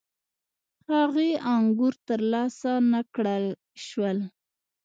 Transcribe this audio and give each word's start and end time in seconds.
هغې 0.91 1.29
انګور 1.53 1.93
ترلاسه 2.07 2.71
نه 2.91 3.01
کړای 3.15 3.43
شول. 3.85 4.17